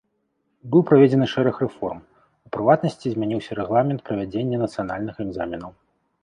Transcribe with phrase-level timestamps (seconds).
[0.75, 1.99] Быў праведзены шэраг рэформ,
[2.47, 5.71] у прыватнасці змяніўся рэгламент правядзення нацыянальных экзаменаў.